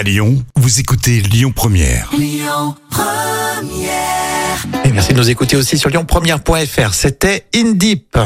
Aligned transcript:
À 0.00 0.02
Lyon, 0.02 0.42
vous 0.56 0.80
écoutez 0.80 1.20
Lyon 1.20 1.52
Première. 1.54 2.10
Et 4.82 4.92
merci 4.92 5.12
de 5.12 5.18
nous 5.18 5.28
écouter 5.28 5.56
aussi 5.56 5.76
sur 5.76 5.90
lyonpremière.fr. 5.90 6.94
C'était 6.94 7.44
Indip. 7.54 8.16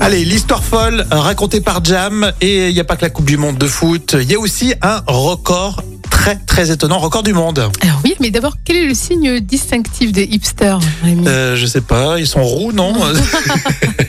Allez, 0.00 0.24
l'histoire 0.24 0.64
folle 0.64 1.04
racontée 1.10 1.60
par 1.60 1.84
Jam. 1.84 2.32
Et 2.40 2.68
il 2.70 2.72
n'y 2.72 2.80
a 2.80 2.84
pas 2.84 2.96
que 2.96 3.02
la 3.02 3.10
Coupe 3.10 3.26
du 3.26 3.36
Monde 3.36 3.58
de 3.58 3.66
foot. 3.66 4.16
Il 4.18 4.32
y 4.32 4.36
a 4.36 4.38
aussi 4.38 4.72
un 4.80 5.02
record 5.06 5.82
très 6.08 6.36
très 6.36 6.70
étonnant, 6.70 6.98
record 6.98 7.22
du 7.22 7.34
monde. 7.34 7.70
Alors 7.82 8.00
oui, 8.02 8.14
mais 8.18 8.30
d'abord, 8.30 8.56
quel 8.64 8.76
est 8.76 8.86
le 8.86 8.94
signe 8.94 9.40
distinctif 9.40 10.12
des 10.12 10.24
hipsters, 10.24 10.80
Rémi? 11.02 11.28
Euh, 11.28 11.56
je 11.56 11.66
sais 11.66 11.82
pas, 11.82 12.18
ils 12.18 12.26
sont 12.26 12.42
roux, 12.42 12.72
non? 12.72 12.94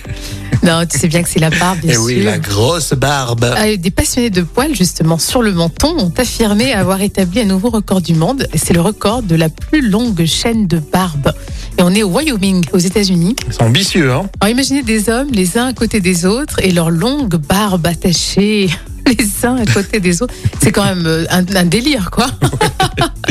Non, 0.61 0.85
tu 0.85 0.99
sais 0.99 1.07
bien 1.07 1.23
que 1.23 1.29
c'est 1.29 1.39
la 1.39 1.49
barbe, 1.49 1.79
bien 1.79 1.91
Eh 1.91 1.93
sûr. 1.93 2.03
oui, 2.03 2.21
la 2.23 2.37
grosse 2.37 2.93
barbe. 2.93 3.45
Ah, 3.55 3.75
Des 3.77 3.91
passionnés 3.91 4.29
de 4.29 4.41
poils, 4.41 4.75
justement, 4.75 5.17
sur 5.17 5.41
le 5.41 5.53
menton, 5.53 5.97
ont 5.97 6.13
affirmé 6.17 6.73
avoir 6.73 7.01
établi 7.01 7.39
un 7.39 7.45
nouveau 7.45 7.69
record 7.69 8.01
du 8.01 8.13
monde. 8.13 8.45
C'est 8.55 8.73
le 8.73 8.81
record 8.81 9.23
de 9.23 9.35
la 9.35 9.47
plus 9.49 9.81
longue 9.87 10.25
chaîne 10.25 10.67
de 10.67 10.79
barbe. 10.79 11.31
Et 11.77 11.81
on 11.81 11.91
est 11.95 12.03
au 12.03 12.09
Wyoming, 12.09 12.65
aux 12.73 12.77
États-Unis. 12.77 13.35
Sont 13.51 13.63
ambitieux, 13.63 14.11
hein 14.11 14.29
Alors 14.41 14.51
imaginez 14.53 14.83
des 14.83 15.09
hommes 15.09 15.29
les 15.31 15.57
uns 15.57 15.67
à 15.67 15.73
côté 15.73 16.01
des 16.01 16.25
autres 16.25 16.59
et 16.61 16.71
leurs 16.71 16.91
longues 16.91 17.35
barbes 17.37 17.87
attachées 17.87 18.69
les 19.07 19.45
uns 19.45 19.55
à 19.55 19.65
côté 19.65 20.01
des 20.01 20.21
autres. 20.21 20.33
C'est 20.61 20.73
quand 20.73 20.83
même 20.83 21.05
euh, 21.07 21.25
un, 21.29 21.45
un 21.55 21.65
délire, 21.65 22.11
quoi. 22.11 22.27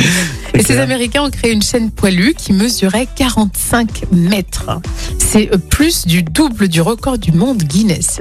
Et 0.59 0.63
ces. 0.63 0.79
Américains 0.79 1.23
ont 1.23 1.31
créé 1.31 1.53
une 1.53 1.63
chaîne 1.63 1.91
poilue 1.91 2.33
qui 2.37 2.53
mesurait 2.53 3.07
45 3.17 4.05
mètres. 4.13 4.71
C'est 5.19 5.53
euh, 5.53 5.59
plus 5.59 6.07
du 6.07 6.23
double 6.23 6.69
du 6.69 6.81
record 6.81 7.19
du 7.19 7.33
monde 7.33 7.63
Guinness. 7.63 8.21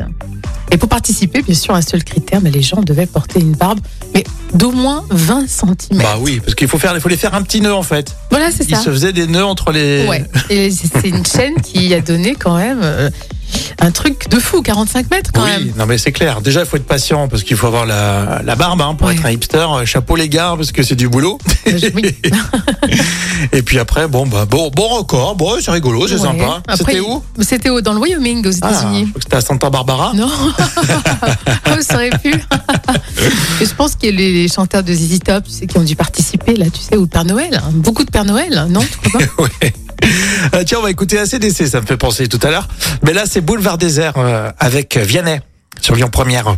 Et 0.72 0.78
pour 0.78 0.90
participer, 0.90 1.42
bien 1.42 1.56
sûr, 1.56 1.74
un 1.76 1.82
seul 1.82 2.04
critère, 2.04 2.42
mais 2.42 2.52
les 2.52 2.62
gens 2.62 2.82
devaient 2.82 3.06
porter 3.06 3.40
une 3.40 3.54
barbe, 3.54 3.80
mais 4.14 4.26
d'au 4.54 4.72
moins 4.72 5.06
20 5.10 5.48
cm. 5.48 6.02
Bah 6.02 6.18
oui, 6.20 6.42
parce 6.42 6.56
qu'il 6.56 6.68
faut 6.68 6.78
faire, 6.78 6.94
il 6.94 7.00
faut 7.00 7.08
les 7.08 7.16
faire 7.18 7.34
un 7.36 7.42
petit 7.42 7.62
nœud 7.62 7.74
en 7.74 7.84
fait. 7.84 8.16
voilà, 8.30 8.52
c'est 8.52 8.66
Ils 8.70 8.76
ça. 8.76 8.82
se 8.84 8.90
faisaient 8.90 9.14
des 9.14 9.28
nœuds 9.28 9.46
entre 9.46 9.72
les. 9.72 10.06
Ouais. 10.08 10.26
Et 10.50 10.70
c'est 10.72 11.08
une 11.08 11.26
chaîne 11.26 11.56
qui 11.62 11.94
a 11.94 12.02
donné 12.02 12.36
quand 12.36 12.58
même 12.58 12.80
euh, 12.84 13.10
un 13.80 13.92
truc 13.92 14.28
de 14.30 14.40
fou, 14.40 14.62
45 14.62 15.10
mètres 15.12 15.32
quand 15.34 15.44
oui, 15.44 15.50
même. 15.66 15.74
non 15.78 15.86
mais 15.86 15.98
c'est 15.98 16.12
clair. 16.12 16.42
Déjà, 16.42 16.62
il 16.62 16.66
faut 16.66 16.78
être 16.78 16.86
patient 16.88 17.28
parce 17.28 17.44
qu'il 17.44 17.56
faut 17.58 17.68
avoir 17.68 17.86
la, 17.86 18.42
la 18.44 18.56
barbe 18.56 18.82
hein, 18.82 18.96
pour 18.96 19.08
Ouais. 19.08 19.14
être 19.16 19.26
un 19.26 19.32
hipster. 19.32 19.66
Euh, 19.72 19.86
Chapeau 19.86 20.16
les 20.16 20.30
gars, 20.30 20.54
parce 20.58 20.72
que 20.72 20.82
c'est 20.84 20.96
du 20.96 21.08
boulot. 21.10 21.38
Euh, 21.68 21.80
oui. 21.96 22.16
Et 23.52 23.62
puis 23.62 23.78
après, 23.80 24.08
bon, 24.08 24.26
bah, 24.26 24.46
bon, 24.50 24.72
bon 24.76 24.88
record. 24.88 25.36
Bon, 25.36 25.56
c'est 25.62 25.72
rigolo, 25.72 26.08
c'est 26.08 26.16
Ouais. 26.16 26.20
sympa. 26.22 26.62
C'était 26.76 27.00
où 27.00 27.22
C'était 27.42 27.70
dans 27.82 27.94
le 27.94 28.00
Wyoming, 28.00 28.46
aux 28.48 28.52
Ah, 28.62 28.70
États-Unis. 28.72 29.12
que 29.14 29.22
c'était 29.22 29.36
à 29.38 29.42
Santa 29.42 29.70
Barbara. 29.70 30.12
Non, 30.16 30.28
Ah, 31.66 31.82
ça 31.82 31.96
aurait 31.96 32.10
pu. 32.10 32.34
Et 32.34 33.66
je 33.66 33.74
pense 33.76 33.96
qu'il 33.96 34.10
y 34.10 34.14
a 34.14 34.18
les, 34.18 34.48
chanteurs 34.48 34.84
de 34.84 34.94
ZZ 34.94 35.20
Top 35.24 35.44
tu 35.46 35.52
sais, 35.52 35.68
qui 35.68 35.78
ont 35.78 35.84
dû 35.84 35.96
participer 35.96 36.56
là, 36.56 36.66
tu 36.74 36.82
sais, 36.82 36.96
au 36.96 37.06
Père 37.06 37.26
Noël. 37.26 37.62
hein. 37.64 37.70
Beaucoup 37.74 38.04
de 38.04 38.12
Père 38.12 38.26
Noël, 38.26 38.66
non 38.70 38.82
pas? 39.14 39.20
Ouais. 39.44 39.74
Ah, 40.52 40.64
tiens, 40.64 40.80
on 40.80 40.82
va 40.82 40.92
écouter 40.92 41.20
ACDC, 41.20 41.68
ça 41.68 41.82
me 41.82 41.86
fait 41.86 41.98
penser 41.98 42.28
tout 42.28 42.40
à 42.44 42.50
l'heure. 42.50 42.68
Mais 43.04 43.14
là, 43.14 43.26
c'est 43.26 43.42
Boulevard 43.42 43.78
Désert 43.78 44.14
euh, 44.18 44.50
avec 44.60 44.98
Vianney 44.98 45.40
sur 45.82 45.96
Lyon 45.96 46.10
Première. 46.10 46.56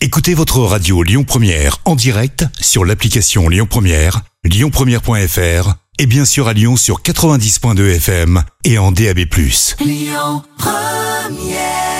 Écoutez 0.00 0.34
votre 0.34 0.58
radio 0.60 1.02
Lyon 1.02 1.24
Première 1.24 1.78
en 1.84 1.94
direct 1.94 2.44
sur 2.60 2.84
l'application 2.84 3.48
Lyon 3.48 3.66
Première, 3.68 4.22
lyonpremière.fr 4.44 5.74
et 5.98 6.06
bien 6.06 6.24
sûr 6.24 6.48
à 6.48 6.52
Lyon 6.52 6.76
sur 6.76 7.02
90.2 7.02 7.96
FM 7.96 8.42
et 8.64 8.78
en 8.78 8.90
DAB+. 8.90 9.20
Lyon 9.80 10.42
Première 10.58 11.91